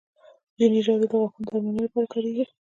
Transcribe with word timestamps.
ځینې 0.57 0.79
ژاولې 0.85 1.07
د 1.09 1.13
غاښونو 1.21 1.45
درملنې 1.47 1.81
لپاره 1.85 2.11
کارېږي. 2.13 2.45